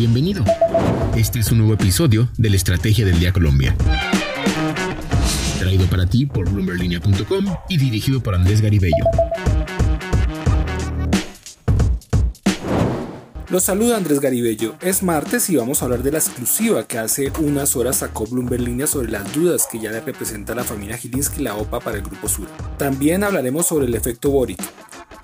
Bienvenido. 0.00 0.42
Este 1.14 1.40
es 1.40 1.52
un 1.52 1.58
nuevo 1.58 1.74
episodio 1.74 2.30
de 2.38 2.48
la 2.48 2.56
Estrategia 2.56 3.04
del 3.04 3.20
Día 3.20 3.34
Colombia. 3.34 3.76
Traído 5.58 5.84
para 5.88 6.06
ti 6.06 6.24
por 6.24 6.48
bloomberlinia.com 6.48 7.44
y 7.68 7.76
dirigido 7.76 8.22
por 8.22 8.34
Andrés 8.34 8.62
Garibello. 8.62 9.04
Los 13.50 13.64
saluda 13.64 13.98
Andrés 13.98 14.20
Garibello. 14.20 14.74
Es 14.80 15.02
martes 15.02 15.50
y 15.50 15.56
vamos 15.56 15.82
a 15.82 15.84
hablar 15.84 16.02
de 16.02 16.12
la 16.12 16.18
exclusiva 16.18 16.86
que 16.86 16.98
hace 16.98 17.30
unas 17.38 17.76
horas 17.76 17.96
sacó 17.96 18.24
Bloomberg 18.24 18.88
sobre 18.88 19.10
las 19.10 19.34
dudas 19.34 19.68
que 19.70 19.80
ya 19.80 19.90
le 19.90 20.00
representa 20.00 20.54
la 20.54 20.64
familia 20.64 20.96
Gilinski 20.96 21.42
la 21.42 21.56
OPA 21.56 21.80
para 21.80 21.98
el 21.98 22.04
Grupo 22.04 22.26
Sur. 22.26 22.46
También 22.78 23.22
hablaremos 23.22 23.66
sobre 23.66 23.84
el 23.84 23.94
efecto 23.94 24.30
Boric, 24.30 24.62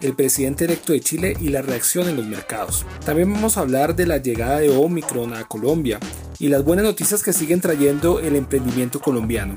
el 0.00 0.14
presidente 0.14 0.64
electo 0.64 0.92
de 0.92 1.00
Chile 1.00 1.36
y 1.40 1.48
la 1.48 1.62
reacción 1.62 2.08
en 2.08 2.16
los 2.16 2.26
mercados. 2.26 2.84
También 3.04 3.32
vamos 3.32 3.56
a 3.56 3.60
hablar 3.60 3.96
de 3.96 4.06
la 4.06 4.18
llegada 4.18 4.58
de 4.58 4.70
Omicron 4.70 5.34
a 5.34 5.44
Colombia 5.44 5.98
y 6.38 6.48
las 6.48 6.64
buenas 6.64 6.84
noticias 6.84 7.22
que 7.22 7.32
siguen 7.32 7.60
trayendo 7.60 8.20
el 8.20 8.36
emprendimiento 8.36 9.00
colombiano. 9.00 9.54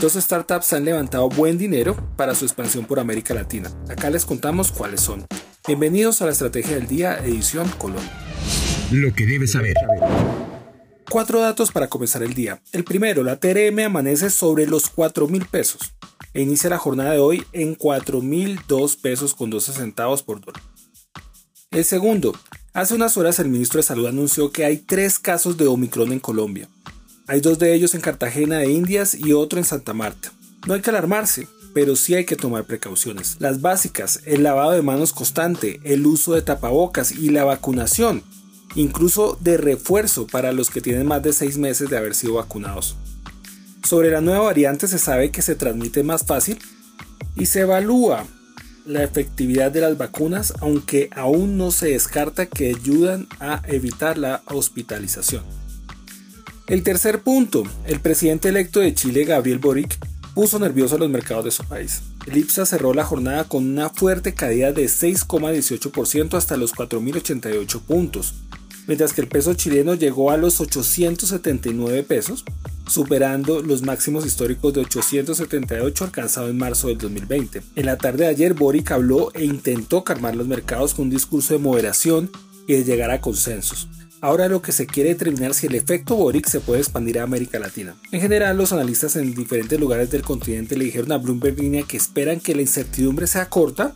Dos 0.00 0.14
startups 0.14 0.72
han 0.72 0.84
levantado 0.84 1.28
buen 1.28 1.58
dinero 1.58 1.96
para 2.16 2.34
su 2.34 2.44
expansión 2.44 2.86
por 2.86 2.98
América 2.98 3.34
Latina. 3.34 3.70
Acá 3.88 4.10
les 4.10 4.24
contamos 4.24 4.72
cuáles 4.72 5.00
son. 5.00 5.26
Bienvenidos 5.66 6.22
a 6.22 6.26
la 6.26 6.32
Estrategia 6.32 6.74
del 6.74 6.88
Día, 6.88 7.18
edición 7.18 7.68
Colombia. 7.78 8.10
Lo 8.90 9.14
que 9.14 9.26
debes 9.26 9.52
saber. 9.52 9.74
Cuatro 11.08 11.40
datos 11.40 11.70
para 11.70 11.88
comenzar 11.88 12.22
el 12.22 12.34
día. 12.34 12.60
El 12.72 12.84
primero, 12.84 13.22
la 13.22 13.36
TRM 13.36 13.78
amanece 13.80 14.30
sobre 14.30 14.66
los 14.66 14.88
4 14.88 15.28
mil 15.28 15.44
pesos 15.44 15.94
e 16.34 16.42
inicia 16.42 16.70
la 16.70 16.78
jornada 16.78 17.12
de 17.12 17.18
hoy 17.18 17.44
en 17.52 17.76
4.002 17.76 19.00
pesos 19.00 19.34
con 19.34 19.50
12 19.50 19.72
centavos 19.72 20.22
por 20.22 20.40
dólar. 20.40 20.62
El 21.70 21.84
segundo, 21.84 22.34
hace 22.74 22.94
unas 22.94 23.16
horas 23.16 23.38
el 23.38 23.48
ministro 23.48 23.78
de 23.78 23.84
Salud 23.84 24.06
anunció 24.06 24.52
que 24.52 24.64
hay 24.64 24.76
tres 24.76 25.18
casos 25.18 25.56
de 25.56 25.66
Omicron 25.66 26.12
en 26.12 26.20
Colombia. 26.20 26.68
Hay 27.26 27.40
dos 27.40 27.58
de 27.58 27.74
ellos 27.74 27.94
en 27.94 28.00
Cartagena 28.00 28.58
de 28.58 28.70
Indias 28.70 29.14
y 29.14 29.32
otro 29.32 29.58
en 29.58 29.64
Santa 29.64 29.94
Marta. 29.94 30.32
No 30.66 30.74
hay 30.74 30.80
que 30.80 30.90
alarmarse, 30.90 31.48
pero 31.72 31.96
sí 31.96 32.14
hay 32.14 32.24
que 32.24 32.36
tomar 32.36 32.64
precauciones. 32.64 33.36
Las 33.38 33.60
básicas, 33.60 34.20
el 34.26 34.42
lavado 34.42 34.72
de 34.72 34.82
manos 34.82 35.12
constante, 35.12 35.80
el 35.84 36.06
uso 36.06 36.34
de 36.34 36.42
tapabocas 36.42 37.12
y 37.12 37.30
la 37.30 37.44
vacunación, 37.44 38.22
incluso 38.74 39.38
de 39.40 39.56
refuerzo 39.56 40.26
para 40.26 40.52
los 40.52 40.70
que 40.70 40.80
tienen 40.80 41.06
más 41.06 41.22
de 41.22 41.32
seis 41.32 41.58
meses 41.58 41.90
de 41.90 41.96
haber 41.96 42.14
sido 42.14 42.34
vacunados. 42.34 42.96
Sobre 43.92 44.10
la 44.10 44.22
nueva 44.22 44.44
variante 44.44 44.88
se 44.88 44.98
sabe 44.98 45.30
que 45.30 45.42
se 45.42 45.54
transmite 45.54 46.02
más 46.02 46.24
fácil 46.24 46.58
y 47.36 47.44
se 47.44 47.60
evalúa 47.60 48.24
la 48.86 49.04
efectividad 49.04 49.70
de 49.70 49.82
las 49.82 49.98
vacunas, 49.98 50.54
aunque 50.60 51.10
aún 51.14 51.58
no 51.58 51.70
se 51.70 51.88
descarta 51.88 52.46
que 52.46 52.70
ayudan 52.74 53.28
a 53.38 53.60
evitar 53.66 54.16
la 54.16 54.40
hospitalización. 54.46 55.44
El 56.68 56.82
tercer 56.82 57.20
punto, 57.20 57.64
el 57.84 58.00
presidente 58.00 58.48
electo 58.48 58.80
de 58.80 58.94
Chile, 58.94 59.26
Gabriel 59.26 59.58
Boric, 59.58 59.98
puso 60.34 60.58
nervioso 60.58 60.94
a 60.94 60.98
los 60.98 61.10
mercados 61.10 61.44
de 61.44 61.50
su 61.50 61.64
país. 61.64 62.00
El 62.26 62.38
IPSA 62.38 62.64
cerró 62.64 62.94
la 62.94 63.04
jornada 63.04 63.44
con 63.44 63.66
una 63.66 63.90
fuerte 63.90 64.32
caída 64.32 64.72
de 64.72 64.86
6,18% 64.86 66.38
hasta 66.38 66.56
los 66.56 66.72
4.088 66.72 67.82
puntos, 67.82 68.36
mientras 68.86 69.12
que 69.12 69.20
el 69.20 69.28
peso 69.28 69.52
chileno 69.52 69.92
llegó 69.92 70.30
a 70.30 70.38
los 70.38 70.62
879 70.62 72.04
pesos, 72.04 72.42
superando 72.86 73.62
los 73.62 73.82
máximos 73.82 74.26
históricos 74.26 74.72
de 74.74 74.80
878 74.80 76.04
alcanzados 76.04 76.50
en 76.50 76.58
marzo 76.58 76.88
del 76.88 76.98
2020. 76.98 77.62
En 77.76 77.86
la 77.86 77.98
tarde 77.98 78.24
de 78.24 78.30
ayer, 78.30 78.54
Boric 78.54 78.90
habló 78.90 79.32
e 79.34 79.44
intentó 79.44 80.04
calmar 80.04 80.36
los 80.36 80.46
mercados 80.46 80.94
con 80.94 81.04
un 81.04 81.10
discurso 81.10 81.54
de 81.54 81.60
moderación 81.60 82.30
y 82.66 82.74
de 82.74 82.84
llegar 82.84 83.10
a 83.10 83.20
consensos. 83.20 83.88
Ahora 84.20 84.48
lo 84.48 84.62
que 84.62 84.70
se 84.70 84.86
quiere 84.86 85.08
determinar 85.08 85.52
si 85.52 85.66
el 85.66 85.74
efecto 85.74 86.14
Boric 86.14 86.46
se 86.46 86.60
puede 86.60 86.80
expandir 86.80 87.18
a 87.18 87.24
América 87.24 87.58
Latina. 87.58 87.96
En 88.12 88.20
general, 88.20 88.56
los 88.56 88.72
analistas 88.72 89.16
en 89.16 89.34
diferentes 89.34 89.80
lugares 89.80 90.12
del 90.12 90.22
continente 90.22 90.76
le 90.76 90.84
dijeron 90.84 91.10
a 91.10 91.18
Bloomberg 91.18 91.58
Línea 91.58 91.82
que 91.82 91.96
esperan 91.96 92.38
que 92.38 92.54
la 92.54 92.62
incertidumbre 92.62 93.26
sea 93.26 93.48
corta 93.48 93.94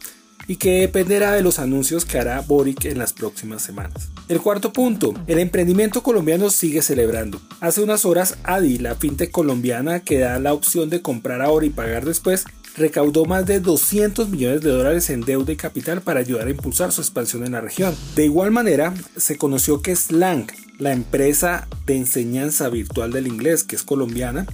y 0.48 0.56
que 0.56 0.80
dependerá 0.80 1.32
de 1.32 1.42
los 1.42 1.58
anuncios 1.58 2.04
que 2.04 2.18
hará 2.18 2.40
Boric 2.40 2.84
en 2.84 2.98
las 2.98 3.12
próximas 3.12 3.62
semanas. 3.62 4.08
El 4.28 4.40
cuarto 4.40 4.72
punto, 4.72 5.14
el 5.26 5.38
emprendimiento 5.38 6.02
colombiano 6.02 6.50
sigue 6.50 6.82
celebrando. 6.82 7.40
Hace 7.60 7.82
unas 7.82 8.04
horas 8.04 8.38
Adi, 8.44 8.78
la 8.78 8.94
fintech 8.94 9.30
colombiana 9.30 10.00
que 10.00 10.18
da 10.20 10.38
la 10.38 10.52
opción 10.52 10.90
de 10.90 11.02
comprar 11.02 11.42
ahora 11.42 11.66
y 11.66 11.70
pagar 11.70 12.04
después, 12.04 12.44
recaudó 12.76 13.24
más 13.24 13.46
de 13.46 13.60
200 13.60 14.28
millones 14.28 14.60
de 14.60 14.70
dólares 14.70 15.10
en 15.10 15.22
deuda 15.22 15.52
y 15.52 15.56
capital 15.56 16.02
para 16.02 16.20
ayudar 16.20 16.46
a 16.46 16.50
impulsar 16.50 16.92
su 16.92 17.00
expansión 17.00 17.44
en 17.44 17.52
la 17.52 17.60
región. 17.60 17.94
De 18.14 18.24
igual 18.24 18.50
manera, 18.50 18.94
se 19.16 19.38
conoció 19.38 19.80
que 19.80 19.96
Slang, 19.96 20.46
la 20.78 20.92
empresa 20.92 21.68
de 21.86 21.96
enseñanza 21.96 22.68
virtual 22.68 23.12
del 23.12 23.26
inglés 23.26 23.64
que 23.64 23.76
es 23.76 23.82
colombiana, 23.82 24.46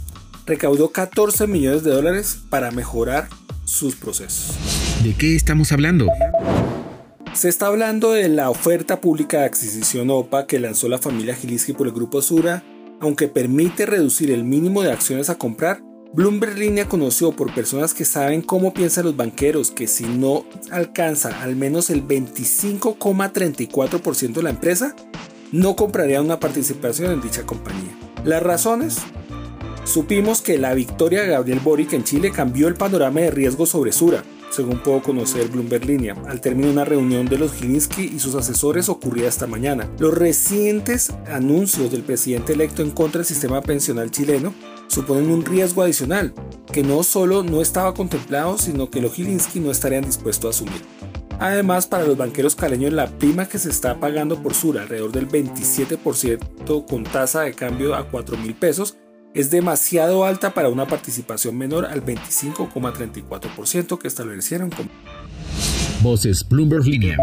recaudó 0.47 0.91
14 0.91 1.47
millones 1.47 1.83
de 1.83 1.91
dólares 1.91 2.39
para 2.49 2.71
mejorar 2.71 3.29
sus 3.65 3.97
procesos. 3.97 4.57
¿De 5.03 5.15
qué 5.15 5.35
estamos 5.35 5.73
hablando? 5.73 6.07
Se 7.33 7.49
está 7.49 7.67
hablando 7.67 8.13
de 8.13 8.29
la 8.29 8.51
oferta 8.51 9.01
pública 9.01 9.41
de 9.41 9.47
adquisición 9.47 10.11
OPA 10.11 10.47
que 10.47 10.61
lanzó 10.61 10.89
la 10.89 10.99
familia 10.99 11.35
Gilinski 11.35 11.73
por 11.73 11.89
el 11.89 11.93
grupo 11.93 12.23
Sura, 12.23 12.63
aunque 13.01 13.27
permite 13.27 13.85
reducir 13.85 14.31
el 14.31 14.45
mínimo 14.45 14.83
de 14.83 14.93
acciones 14.93 15.29
a 15.29 15.39
comprar. 15.39 15.83
Bloomberg 16.12 16.57
Línea 16.57 16.89
conoció 16.89 17.33
por 17.33 17.53
personas 17.53 17.95
que 17.95 18.05
saben 18.05 18.43
cómo 18.43 18.73
piensan 18.73 19.07
los 19.07 19.17
banqueros 19.17 19.73
que 19.73 19.89
si 19.89 20.05
no 20.05 20.45
alcanza 20.71 21.43
al 21.43 21.57
menos 21.57 21.91
el 21.91 22.07
25,34% 22.07 24.35
de 24.35 24.43
la 24.45 24.51
empresa, 24.51 24.95
no 25.51 25.75
compraría 25.75 26.23
una 26.23 26.39
participación 26.39 27.11
en 27.11 27.21
dicha 27.21 27.45
compañía. 27.45 27.99
Las 28.25 28.41
razones 28.41 28.99
Supimos 29.85 30.43
que 30.43 30.59
la 30.59 30.75
victoria 30.75 31.23
de 31.23 31.29
Gabriel 31.29 31.59
Boric 31.59 31.93
en 31.93 32.05
Chile 32.05 32.31
cambió 32.31 32.69
el 32.69 32.75
panorama 32.75 33.19
de 33.19 33.33
riesgo 33.33 33.67
sobre 33.67 33.91
Sura, 33.91 34.23
según 34.53 34.79
puedo 34.79 35.03
conocer 35.03 35.49
Bloomberg 35.49 35.87
Línea, 35.87 36.15
al 36.29 36.41
término 36.41 36.69
de 36.69 36.75
una 36.75 36.85
reunión 36.85 37.27
de 37.27 37.39
los 37.39 37.55
Gilinski 37.55 38.05
y 38.15 38.19
sus 38.19 38.35
asesores 38.35 38.89
ocurrida 38.89 39.29
esta 39.29 39.47
mañana. 39.47 39.91
Los 39.99 40.15
recientes 40.15 41.13
anuncios 41.27 41.91
del 41.91 42.03
presidente 42.03 42.53
electo 42.53 42.83
en 42.83 42.91
contra 42.91 43.21
del 43.21 43.27
sistema 43.27 43.62
pensional 43.62 44.11
chileno 44.11 44.55
suponen 44.89 45.31
un 45.31 45.45
riesgo 45.45 45.83
adicional, 45.83 46.35
que 46.71 46.83
no 46.83 47.03
solo 47.03 47.43
no 47.43 47.62
estaba 47.62 47.95
contemplado, 47.95 48.59
sino 48.59 48.91
que 48.91 49.01
los 49.01 49.15
Gilinski 49.15 49.59
no 49.61 49.71
estarían 49.71 50.05
dispuestos 50.05 50.45
a 50.47 50.51
asumir. 50.51 50.83
Además, 51.43 51.87
para 51.87 52.05
los 52.05 52.17
banqueros 52.17 52.55
caleños, 52.55 52.93
la 52.93 53.09
prima 53.09 53.49
que 53.49 53.59
se 53.59 53.71
está 53.71 53.99
pagando 53.99 54.41
por 54.43 54.55
Sura, 54.55 54.83
alrededor 54.83 55.11
del 55.11 55.29
27% 55.29 56.87
con 56.87 57.03
tasa 57.03 57.41
de 57.41 57.53
cambio 57.53 57.97
a 57.97 58.09
4 58.09 58.37
mil 58.37 58.55
pesos, 58.55 58.97
es 59.34 59.50
demasiado 59.50 60.25
alta 60.25 60.54
para 60.54 60.69
una 60.69 60.87
participación 60.87 61.56
menor 61.56 61.87
al 61.87 62.04
25,34% 62.04 63.98
que 63.98 64.09
establecieron 64.09 64.70
como. 64.70 64.91
Voces 66.03 66.47
Bloomberg 66.48 66.84
Línea. 66.84 67.16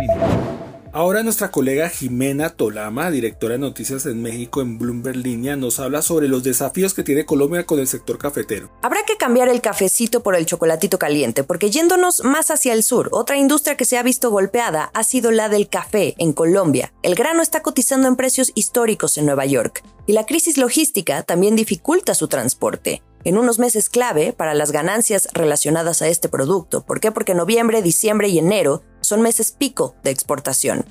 Ahora 0.91 1.22
nuestra 1.22 1.51
colega 1.51 1.88
Jimena 1.88 2.50
Tolama, 2.50 3.11
directora 3.11 3.53
de 3.53 3.59
noticias 3.59 4.07
en 4.07 4.23
México 4.23 4.61
en 4.61 4.79
Bloomberg 4.79 5.17
Línea, 5.17 5.55
nos 5.55 5.79
habla 5.79 6.01
sobre 6.01 6.27
los 6.27 6.41
desafíos 6.41 6.95
que 6.95 7.03
tiene 7.03 7.27
Colombia 7.27 7.67
con 7.67 7.79
el 7.79 7.88
sector 7.88 8.17
cafetero. 8.17 8.72
Habrá 8.81 9.01
que 9.05 9.16
cambiar 9.16 9.50
el 9.50 9.61
cafecito 9.61 10.23
por 10.23 10.35
el 10.35 10.47
chocolatito 10.47 10.97
caliente, 10.97 11.44
porque 11.44 11.69
yéndonos 11.69 12.23
más 12.23 12.50
hacia 12.50 12.73
el 12.73 12.81
sur, 12.81 13.09
otra 13.11 13.38
industria 13.38 13.77
que 13.77 13.85
se 13.85 14.00
ha 14.00 14.03
visto 14.03 14.31
golpeada 14.31 14.89
ha 14.95 15.03
sido 15.03 15.29
la 15.29 15.47
del 15.47 15.69
café 15.69 16.16
en 16.17 16.33
Colombia. 16.33 16.91
El 17.03 17.13
grano 17.13 17.44
está 17.44 17.61
cotizando 17.61 18.07
en 18.07 18.16
precios 18.16 18.51
históricos 18.56 19.19
en 19.19 19.27
Nueva 19.27 19.45
York, 19.45 19.83
y 20.07 20.13
la 20.13 20.25
crisis 20.25 20.57
logística 20.57 21.21
también 21.21 21.56
dificulta 21.56 22.16
su 22.16 22.27
transporte 22.27 23.03
en 23.23 23.38
unos 23.38 23.59
meses 23.59 23.89
clave 23.89 24.33
para 24.33 24.53
las 24.53 24.71
ganancias 24.71 25.27
relacionadas 25.33 26.01
a 26.01 26.07
este 26.07 26.29
producto. 26.29 26.85
¿Por 26.85 27.00
qué? 27.00 27.11
Porque 27.11 27.33
noviembre, 27.33 27.81
diciembre 27.81 28.29
y 28.29 28.39
enero 28.39 28.81
son 29.09 29.21
meses 29.23 29.51
pico 29.51 29.95
de 30.03 30.11
exportación. 30.11 30.85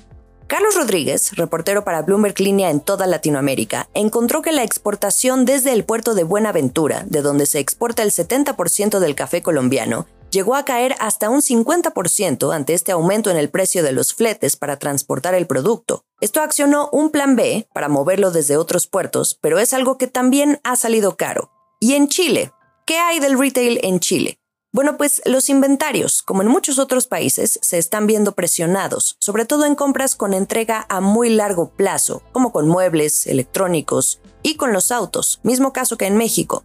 Carlos 0.47 0.75
Rodríguez, 0.75 1.35
reportero 1.37 1.85
para 1.85 2.01
Bloomberg 2.01 2.39
Línea 2.39 2.69
en 2.69 2.81
toda 2.81 3.07
Latinoamérica, 3.07 3.87
encontró 3.93 4.41
que 4.41 4.51
la 4.51 4.63
exportación 4.63 5.45
desde 5.45 5.71
el 5.71 5.85
puerto 5.85 6.15
de 6.15 6.23
Buenaventura, 6.23 7.05
de 7.05 7.21
donde 7.21 7.45
se 7.45 7.59
exporta 7.59 8.03
el 8.03 8.11
70% 8.11 8.99
del 8.99 9.15
café 9.15 9.41
colombiano, 9.41 10.07
llegó 10.31 10.55
a 10.55 10.65
caer 10.65 10.95
hasta 10.99 11.29
un 11.29 11.41
50% 11.41 12.53
ante 12.53 12.73
este 12.73 12.91
aumento 12.91 13.29
en 13.29 13.37
el 13.37 13.49
precio 13.49 13.83
de 13.83 13.93
los 13.93 14.13
fletes 14.13 14.57
para 14.57 14.77
transportar 14.77 15.33
el 15.33 15.47
producto. 15.47 16.03
Esto 16.19 16.41
accionó 16.41 16.89
un 16.91 17.11
plan 17.11 17.35
B 17.35 17.67
para 17.73 17.87
moverlo 17.87 18.31
desde 18.31 18.57
otros 18.57 18.87
puertos, 18.87 19.37
pero 19.41 19.59
es 19.59 19.71
algo 19.71 19.97
que 19.97 20.07
también 20.07 20.59
ha 20.63 20.75
salido 20.75 21.15
caro. 21.15 21.51
¿Y 21.79 21.93
en 21.93 22.09
Chile? 22.09 22.51
¿Qué 22.85 22.97
hay 22.97 23.19
del 23.19 23.39
retail 23.39 23.79
en 23.83 23.99
Chile? 23.99 24.38
Bueno, 24.71 24.97
pues 24.97 25.23
los 25.25 25.49
inventarios, 25.49 26.21
como 26.21 26.43
en 26.43 26.47
muchos 26.47 26.77
otros 26.77 27.07
países, 27.07 27.59
se 27.59 27.79
están 27.79 28.05
viendo 28.05 28.33
presionados, 28.33 29.15
sobre 29.19 29.45
todo 29.45 29.65
en 29.65 29.73
compras 29.73 30.15
con 30.15 30.31
entrega 30.31 30.85
a 30.89 31.01
muy 31.01 31.31
largo 31.31 31.71
plazo, 31.71 32.21
como 32.33 32.51
con 32.51 32.67
muebles, 32.67 33.25
electrónicos 33.25 34.21
y 34.43 34.57
con 34.57 34.71
los 34.71 34.91
autos, 34.91 35.39
mismo 35.41 35.73
caso 35.73 35.97
que 35.97 36.05
en 36.05 36.17
México. 36.17 36.63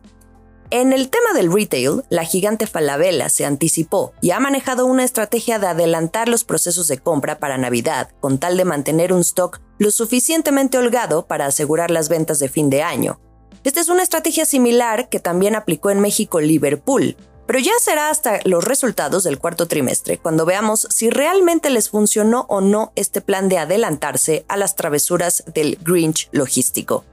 En 0.68 0.92
el 0.92 1.08
tema 1.08 1.32
del 1.32 1.50
retail, 1.50 2.02
la 2.10 2.24
gigante 2.24 2.66
Falabella 2.66 3.30
se 3.30 3.46
anticipó 3.46 4.12
y 4.20 4.32
ha 4.32 4.40
manejado 4.40 4.84
una 4.84 5.04
estrategia 5.04 5.58
de 5.58 5.68
adelantar 5.68 6.28
los 6.28 6.44
procesos 6.44 6.88
de 6.88 6.98
compra 6.98 7.38
para 7.38 7.56
Navidad 7.56 8.10
con 8.20 8.36
tal 8.36 8.58
de 8.58 8.66
mantener 8.66 9.14
un 9.14 9.20
stock 9.20 9.62
lo 9.78 9.90
suficientemente 9.90 10.76
holgado 10.76 11.26
para 11.26 11.46
asegurar 11.46 11.90
las 11.90 12.10
ventas 12.10 12.38
de 12.38 12.50
fin 12.50 12.68
de 12.68 12.82
año. 12.82 13.18
Esta 13.62 13.80
es 13.80 13.88
una 13.88 14.02
estrategia 14.02 14.44
similar 14.44 15.08
que 15.08 15.20
también 15.20 15.54
aplicó 15.54 15.88
en 15.88 16.00
México 16.00 16.38
Liverpool, 16.38 17.16
pero 17.46 17.58
ya 17.58 17.72
será 17.80 18.10
hasta 18.10 18.40
los 18.44 18.64
resultados 18.64 19.24
del 19.24 19.38
cuarto 19.38 19.66
trimestre 19.66 20.18
cuando 20.18 20.46
veamos 20.46 20.86
si 20.90 21.10
realmente 21.10 21.70
les 21.70 21.90
funcionó 21.90 22.46
o 22.48 22.60
no 22.60 22.92
este 22.96 23.20
plan 23.20 23.48
de 23.48 23.58
adelantarse 23.58 24.44
a 24.48 24.56
las 24.56 24.76
travesuras 24.76 25.44
del 25.54 25.78
Grinch 25.82 26.28
logístico. 26.32 27.04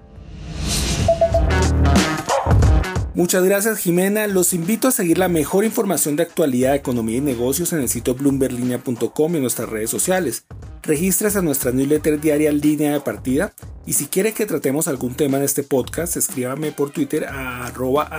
Muchas 3.14 3.44
gracias 3.44 3.80
Jimena, 3.80 4.26
los 4.28 4.54
invito 4.54 4.88
a 4.88 4.92
seguir 4.92 5.18
la 5.18 5.28
mejor 5.28 5.66
información 5.66 6.16
de 6.16 6.24
actualidad, 6.24 6.76
economía 6.76 7.18
y 7.18 7.22
negocios 7.22 7.74
en 7.74 7.80
el 7.80 7.90
sitio 7.90 8.16
bloomberlinia.com 8.16 9.34
y 9.34 9.36
en 9.36 9.42
nuestras 9.42 9.68
redes 9.68 9.90
sociales. 9.90 10.46
Regístrese 10.82 11.40
a 11.40 11.42
nuestra 11.42 11.72
newsletter 11.72 12.22
diaria 12.22 12.54
Línea 12.54 12.94
de 12.94 13.02
Partida 13.02 13.54
y 13.86 13.94
si 13.94 14.06
quiere 14.06 14.34
que 14.34 14.46
tratemos 14.46 14.88
algún 14.88 15.16
tema 15.16 15.38
en 15.38 15.44
este 15.44 15.64
podcast, 15.64 16.16
escríbame 16.16 16.72
por 16.72 16.92
Twitter 16.92 17.26
a 17.26 17.66
arroba. 17.66 18.10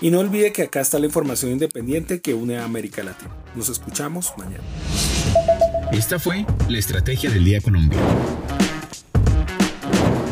Y 0.00 0.10
no 0.10 0.20
olvide 0.20 0.52
que 0.52 0.62
acá 0.62 0.80
está 0.80 0.98
la 0.98 1.06
información 1.06 1.52
independiente 1.52 2.20
que 2.20 2.34
une 2.34 2.58
a 2.58 2.64
América 2.64 3.02
Latina. 3.02 3.30
Nos 3.54 3.68
escuchamos 3.68 4.32
mañana. 4.36 4.62
Esta 5.92 6.18
fue 6.18 6.44
la 6.68 6.78
Estrategia 6.78 7.30
del 7.30 7.44
Día 7.44 7.60
Colombia 7.60 7.98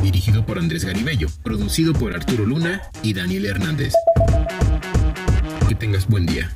dirigido 0.03 0.45
por 0.45 0.59
Andrés 0.59 0.85
Garibello, 0.85 1.29
producido 1.43 1.93
por 1.93 2.15
Arturo 2.15 2.45
Luna 2.45 2.83
y 3.03 3.15
Daniel 3.15 3.47
Hernández. 3.47 3.95
Que 5.69 5.75
tengas 5.75 6.07
buen 6.09 6.27
día. 6.27 6.51